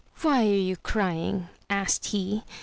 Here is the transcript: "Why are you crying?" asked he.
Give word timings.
"Why 0.23 0.47
are 0.47 0.51
you 0.51 0.77
crying?" 0.77 1.47
asked 1.69 2.05
he. 2.07 2.41